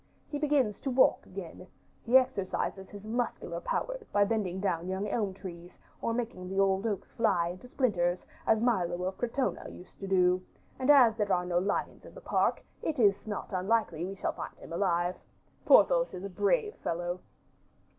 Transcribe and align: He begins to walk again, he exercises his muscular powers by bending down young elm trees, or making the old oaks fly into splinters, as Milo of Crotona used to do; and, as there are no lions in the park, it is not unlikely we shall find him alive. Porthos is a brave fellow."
He 0.29 0.39
begins 0.39 0.81
to 0.81 0.89
walk 0.89 1.27
again, 1.27 1.67
he 2.01 2.17
exercises 2.17 2.89
his 2.89 3.05
muscular 3.05 3.59
powers 3.59 4.09
by 4.11 4.23
bending 4.25 4.59
down 4.59 4.87
young 4.87 5.07
elm 5.07 5.31
trees, 5.35 5.77
or 6.01 6.11
making 6.11 6.49
the 6.49 6.59
old 6.59 6.87
oaks 6.87 7.11
fly 7.11 7.49
into 7.49 7.67
splinters, 7.67 8.25
as 8.47 8.59
Milo 8.59 9.03
of 9.03 9.19
Crotona 9.19 9.69
used 9.69 9.99
to 9.99 10.07
do; 10.07 10.41
and, 10.79 10.89
as 10.89 11.15
there 11.17 11.31
are 11.31 11.45
no 11.45 11.59
lions 11.59 12.03
in 12.03 12.15
the 12.15 12.19
park, 12.21 12.63
it 12.81 12.97
is 12.97 13.27
not 13.27 13.53
unlikely 13.53 14.03
we 14.03 14.15
shall 14.15 14.33
find 14.33 14.57
him 14.57 14.73
alive. 14.73 15.17
Porthos 15.65 16.15
is 16.15 16.23
a 16.23 16.29
brave 16.29 16.73
fellow." 16.77 17.19